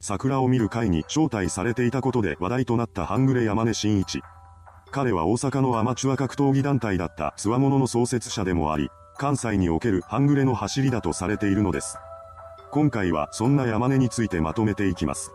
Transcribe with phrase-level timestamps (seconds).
[0.00, 4.22] 桜を見る会に招待されていたことで話題となった半グレ山根真一。
[4.92, 11.98] 彼は大阪のアマチュア格闘技団体だったつわものの創設者でもあり、関西における半グレの走りだとされているのです。
[12.70, 15.32] 今回はそんな山根についてまとめていきます。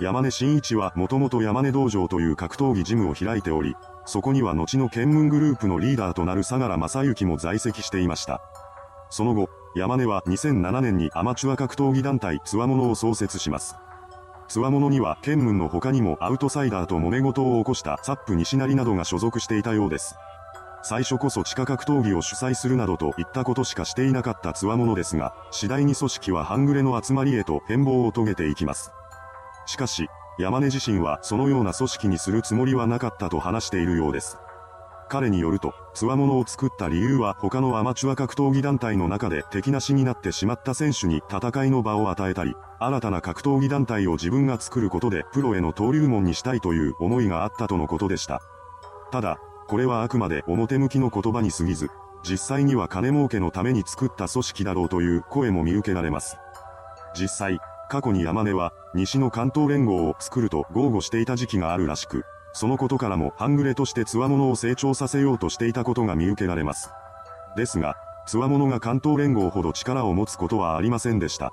[0.00, 3.76] 山根真一はもともと山根道場という格闘技ジムを開いており、
[4.06, 8.42] そこには後の県門グループのリーダーとなる相良正幸も在籍していました。
[9.08, 13.76] その後、山根は2007年にアマチュア格闘技団体つわものを創設します。
[14.48, 20.16] つわものには県門の他にもアウトサイダーと揉め事を起こしたサップ西成などが所属していたようです。
[20.82, 28.92] 最初こそ地下格闘技を主催するなどといったことしかしていなかったつわものですが、次第に組織は半グレの集まりへと変貌を遂げていきます。
[29.64, 30.08] しかし、
[30.38, 34.36] 山根自身はそのような組織にするつもりはなかったと話しているようです。
[35.08, 48.42] 彼によると、つわものを作った理由は他のアマチュア格闘技団体の中で敵なしになってしまった選手に戦いの場を与えたり、新たな格闘技団体を自分が作ることでプロへの登竜門にしたいという思いがあったとのことでした。
[49.12, 51.88] ただ、これはあくまで表向きの言葉に過ぎず、
[52.28, 56.36] 実際には金儲けのために作った組織だろうという声も見受けられます。
[57.16, 66.90] 実際、過去に山根は、西の関東連合を作ると豪語していた時期があるらしく、そのことからも半グレとして強者を成長させようとしていたことが見受けられます。
[67.56, 71.52] ですが、強者が関東連合ほど力を持つことはありませんでした。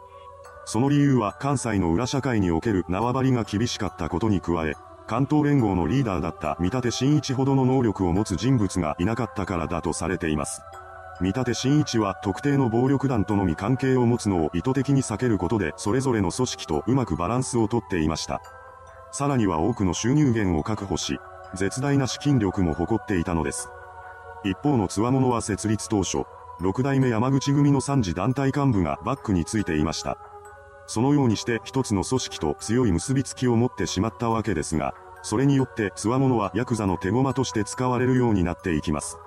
[0.66, 4.76] その理由は関西の裏社会における縄張りが厳しかったことに加え、
[5.08, 10.62] 関東連合のリーダーだった見立真一ほどの能力を持つ人物がいなかったからだとされています。
[11.20, 18.42] 見立真一は特定の暴力団とのみ関係を持つのを意図的に避けることでそれぞれの組織とうまくバランスをとっていました。
[19.12, 21.20] さらには多くの収入源を確保し、
[21.54, 23.70] 絶大な資金力も誇っていたのです。
[24.44, 26.24] 一方の強者は設立当初、
[26.60, 30.18] 六代目山口組の三次団体幹部がバックについていました。
[30.88, 39.18] そのようにして一つの組織と強い結びつきを持ってしまったわけですが、それによって強者はヤクザの手駒として使われるようになっていきます。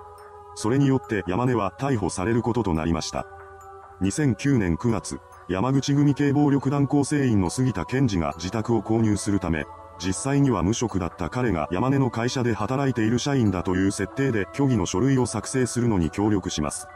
[0.56, 3.26] それによって山根は逮捕されることとなりました。
[4.00, 9.64] 2009年9月、山口組系暴力団構成員の杉田健二が自宅を購入するため、
[9.98, 16.88] 実際には無職だった彼が山根の会社で働いている社員だという設定で虚偽の書類を作成するのに協力します。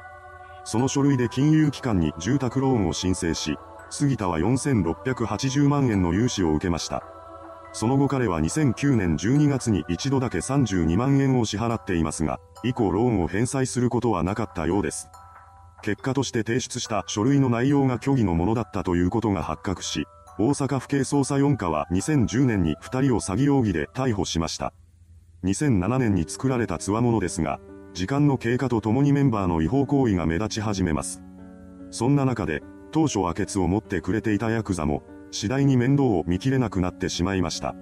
[0.65, 3.57] その書類で金融機関に住宅ローンを申請し、
[3.91, 7.03] 杉田は4680万円の融資を受けました。
[7.73, 15.09] その後彼は2009年12月に一度だけ32万円を支払っていますが、以降ローンを返済することはなかったようです。
[15.83, 20.07] 結果として提出した書類の内容が虚偽のものだったということが発覚し、
[20.41, 24.73] 大阪府警捜査4課は2010年に2人を詐欺容疑で逮捕しました。
[25.43, 27.59] 2007年に作られた強者ですが、
[27.93, 31.23] 時間の経過とともにメンバーの違法行為が目立ち始めます。
[31.91, 32.63] そんな中で、
[32.93, 37.75] 当初はケを持ってくれていたヤクザも、次第に面倒を見切れなくなってしまいました。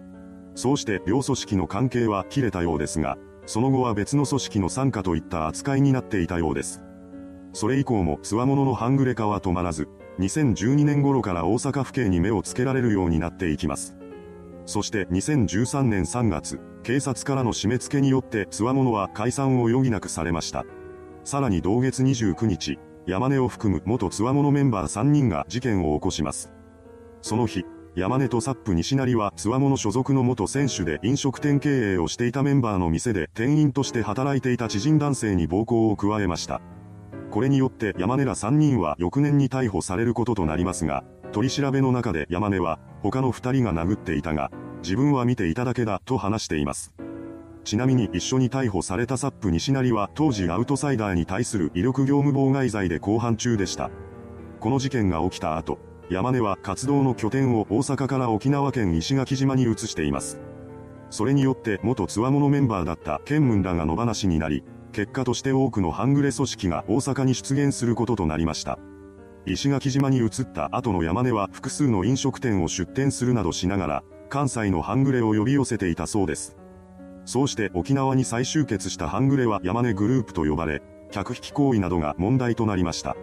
[0.54, 6.82] そうして両組織の関係は切れたようですが、その後は別の組織の参加といった扱いになっていたようです。
[7.52, 9.88] それ以降も強者の半グレ化は止まらず、
[10.18, 13.96] 2012年頃から大阪府警に目をつけられるようになっていきます。
[14.64, 20.64] そして2013年3月、警察からの締め付けによって強者は解散を余儀なくされました。
[21.24, 26.52] さらに同月29日、山根を含む元強者メンバー3人が事件を起こします。
[27.22, 36.60] その日、山根とサップ西成は強者所属の元選手で飲食店経営をしていたメンバーの店で店員として働いていた知人男性に暴行を加えました。
[37.30, 44.50] これによって山根ら3人は翌年に逮捕されることとなりますが、取り調べの中で山根は、他の2人が殴っていたが、
[44.82, 46.94] 自分は見ていただけだと話しています。
[47.64, 53.90] ちなみに一緒に逮捕されたサップ西成は当時アウトサイダーに対する威力業務妨害罪で公判中でした。
[54.60, 55.78] この事件が起きた後、
[56.08, 60.40] 山根は活動の拠点を大阪から沖縄県石垣島に移しています。
[61.10, 64.62] それによって元強者メンバーだった県門らが野放しになり、
[64.96, 68.78] 結果として多くの半グレ組織が大阪に出現することとなりました。
[69.44, 76.56] 石垣島に移った後の山根は複数の飲食店を出店するなどしながら、関西の半グレを呼び寄せていたそうです。
[77.26, 80.80] そうして沖縄に再集結した半グレは山根グループと呼ばれ、
[81.10, 83.18] 客引き行為などが問題となりました。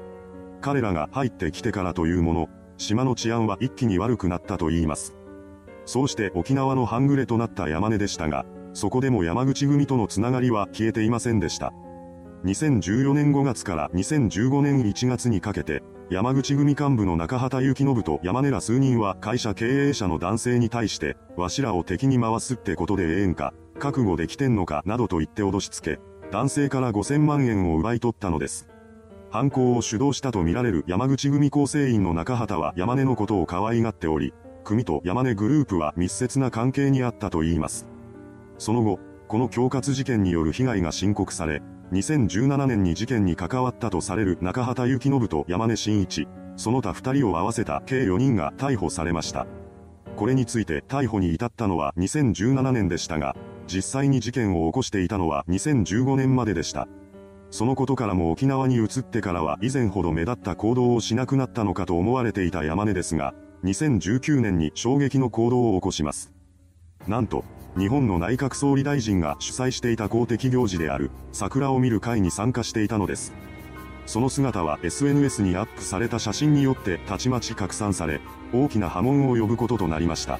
[0.61, 5.15] 彼らが入ってきてからというもの、島の治安は一気に悪くなったと言います。
[5.85, 11.73] そうして沖縄の半グレとなった山根でしたが、そこでも山口組とのつながりは消えていませんでした。
[12.45, 25.99] 2014年5月から2015年1月にかけて、山口組幹部の中畑幸信と山根ら数人は会社経営者の男性に対して、わしらを敵に回すってことでええんか、覚悟できてんのかなどと言って脅しつけ、
[26.31, 28.67] 男性から5000万円を奪い取ったのです。
[29.31, 34.33] 犯行を主導したとみられる山口組構成員の中畑は山根のことを可愛がっており、
[34.63, 37.87] 組と山根グループは密接な関係にあったといいます。
[38.63, 41.61] その後、この恐喝事件による被害が申告され、
[41.91, 49.47] 2017年に事件に関わったとされる中畑幸信と山根真一、その他2人を合わせた計4人が逮捕されました。
[50.15, 53.35] これについて逮捕に至ったのは2017年でしたが、
[53.67, 56.87] 実際に事件を起こしていたのは2015年まででした。
[57.51, 63.33] そのことからも沖縄に移ってからは以前ほど目立った行動をしなくなったのかと思われていた山根ですが、
[63.65, 66.31] 2019年に衝撃の行動を起こします。
[67.09, 67.43] なんと、
[67.77, 73.33] 日本の内閣総理大臣が主催していた公的行事である桜を見る会に参加していたのです。
[74.05, 78.21] その姿は SNS にアップされた写真によってたちまち拡散され、
[78.53, 80.39] 大きな波紋を呼ぶこととなりました。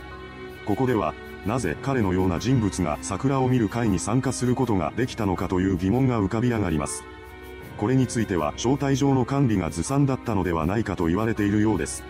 [0.67, 1.15] ここでは、
[1.45, 7.03] なぜ彼のような人物が桜を見る会に参加することができたのかという疑問が浮かび上がります。
[7.77, 12.03] これについては招待状の管理がずさんだったのではないかと言われているようです。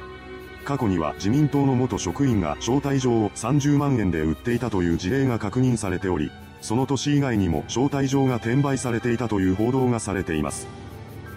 [0.63, 6.31] 過去には自民党の元職員が招待状を30万円で売っていたという事例が確認されており、
[6.62, 10.68] その年以外にも招待状が転売されていたという報道がされています。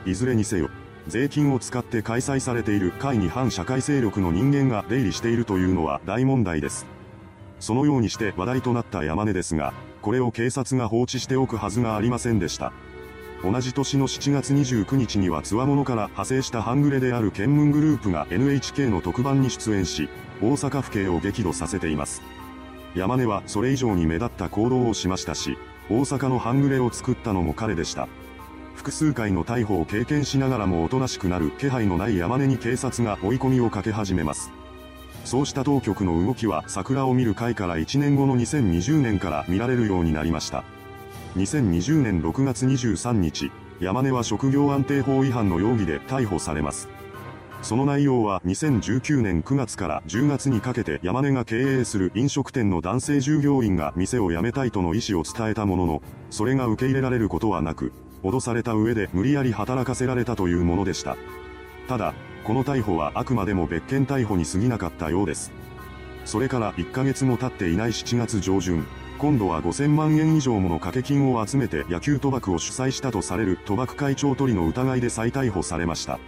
[0.06, 0.70] いずれにせよ、
[1.08, 6.86] 税金を使って開催されている会に反社会勢力の人間が出入りしているというのは大問題です。
[7.58, 12.72] そのようにして話題となった山根ですが、これを警察が放置しておくはずがありませんでした。
[13.42, 20.08] 同じ年の7月29日にはつわものから派生した半グレである県民グループが NHK の特番に出演し、
[20.40, 22.22] 大阪府警を激怒させています。
[22.94, 25.58] 山根はそれ以上に目立った行動をしましたし、
[25.90, 28.08] 大阪の半グレを作ったのも彼でした。
[28.74, 34.50] 複数回の逮捕を経験しながらもおとなしくなる気配のない山根に警察が追い込みをかけ始めます。
[35.24, 40.64] そうした当局の動きは桜を見る会から1年後の2020年から見られるようになりました。
[41.36, 46.88] 2020年6月23日、山根は職業安定法違反の容疑で逮捕されます。
[47.60, 57.92] その内容は2019年9月から10月にかけて山根が経営する飲食店の男性従業員が店を辞めたいとの意思を伝えたものの、それが受け入れられることはなく、
[58.22, 61.18] 脅された上で無理やり働かせられたというものでした。
[61.86, 65.52] ただ、この逮捕はあくまでも別件逮捕に過ぎなかったようです。
[66.24, 68.86] それから1ヶ月も経っていない7月上旬、
[69.18, 76.18] 今度は5000万円以上もの掛け金を集めて野球賭博を主催したとされる賭博会長取りの疑いで再逮捕されました。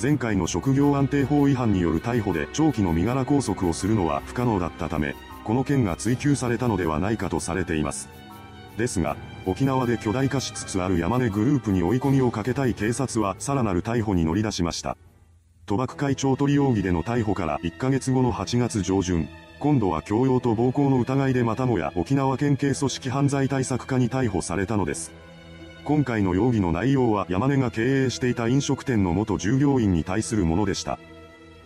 [0.00, 8.08] 前回の職業安定法違反による逮捕で長期の身柄拘束をするのは不可能だったため、この件が追及されたのではないかとされています。
[8.76, 9.16] ですが、
[9.46, 14.96] 沖縄で巨大化しつつある山根グループに追い込みをかけたい警察はさらなる逮捕に乗り出しました。
[15.66, 19.28] 賭博会長取り容疑での逮捕から1ヶ月後の8月上旬、
[19.60, 25.10] 今度は強要と暴行の疑いでまたもや沖縄県警組織犯罪対策課に逮捕されたのです。
[25.84, 31.00] 今回の容疑の内容は山根が経営していた飲食店の元従業員に対するものでした。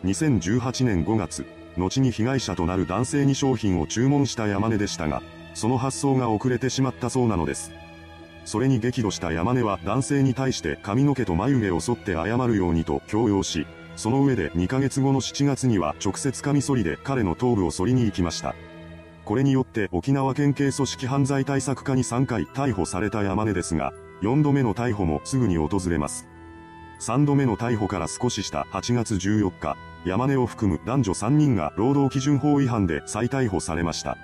[0.04, 1.44] 2018年5月、
[1.76, 5.22] 後に被害者となる男性に商品を注文した山根でしたが、
[5.52, 7.72] その発送が遅れてしまったそうなのです。
[8.46, 13.66] それに激怒した山根は男性に対して髪の毛と眉毛を剃って謝るようにと強要し、
[13.96, 18.54] その上で2ヶ月後の7月には直接カミソリで彼の頭部を剃りに行きました。
[19.24, 23.92] これによって沖縄県警組織犯罪対策課に3回逮捕された山根ですが、
[24.22, 26.26] 4度目の逮捕もすぐに訪れます。
[27.00, 34.16] 3度目の逮捕から少しした8月14日、山根を含む男女3人が労働基準法違反で再逮捕されました。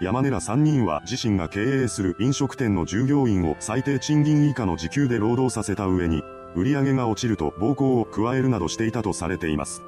[0.00, 6.22] 山根ら3人は自身が経営する飲食店の従業員を最低賃金以下の時給で労働させた上に、
[6.54, 9.82] 売り上げが落ちると暴行を加えるなどしていたとされています。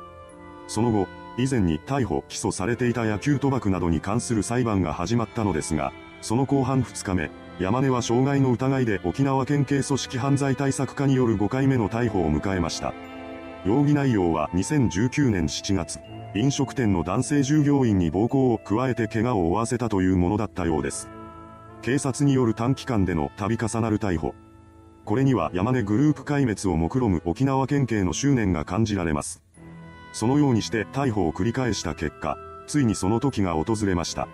[0.66, 1.06] その後、
[1.38, 5.92] 以前に逮捕・起訴されていた野球賭博などに関する裁判が始まったのですが、
[6.22, 12.94] その後半2日目、山根は傷害の疑いで沖縄県警組織犯罪対策課による5回目の逮捕を迎えました。
[13.64, 16.00] 容疑内容は2019年7月、
[16.34, 21.08] 飲食店の男性従業員に暴行を加えて怪我を負わせたというものだったようです。
[21.82, 24.34] 警察による短期間での度重なる逮捕、
[25.06, 29.40] これには山根グループ壊滅を目論む沖縄県警の執念が感じられます。
[30.12, 32.36] そのようにして逮捕を繰り返した結果、
[32.66, 34.26] ついにその時が訪れました。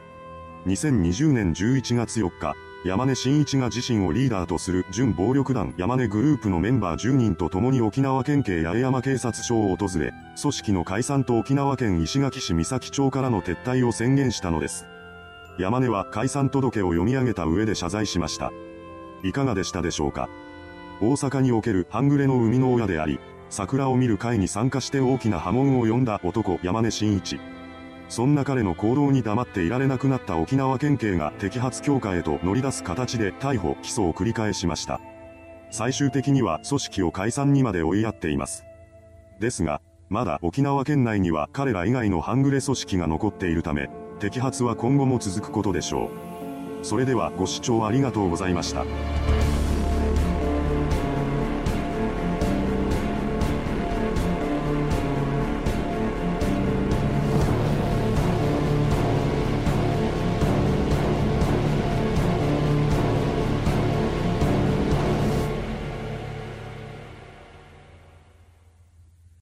[0.66, 2.54] 2020年11月4日、
[2.86, 14.86] 山根真一が自身をリーダーとする準暴力団山根グループのメンバー10人と共に沖縄県警八重山警察署を訪れ、組織の解散と沖縄県石垣市三崎町からの撤退を宣言したのです。
[15.58, 18.50] 山根は解散届を読み上げた上で謝罪しました。
[19.22, 20.30] いかがでしたでしょうか？
[21.00, 23.18] 大阪における半グレの生みの親であり、
[23.50, 27.38] 桜を見る会に参加して大きな波紋を呼んだ男山根真一。
[28.08, 35.00] そんな彼の行動に黙っていられなくなった沖縄県警が摘発強化へと乗り出す形で逮捕・起訴を繰り返しました。
[35.70, 38.64] 最終的には組織を解散にまで追いやっています。
[39.40, 39.80] ですが、
[40.10, 43.88] まだ沖縄県内には彼ら以外の半グレ組織が残っているため、
[44.20, 46.10] 摘発は今後も続くことでしょ
[46.82, 46.84] う。
[46.84, 48.84] それではご視聴ありがとうございました。